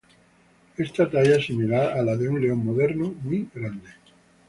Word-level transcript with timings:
Esta 0.77 1.07
talla 1.11 1.35
es 1.35 1.45
similar 1.45 1.83
a 1.95 2.01
la 2.09 2.17
de 2.17 2.27
un 2.27 2.41
león 2.41 2.65
moderno 2.65 3.13
muy 3.23 3.47
grande. 3.53 3.91